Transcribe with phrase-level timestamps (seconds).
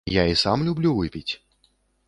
[0.11, 1.33] Я і сам люблю выпіць.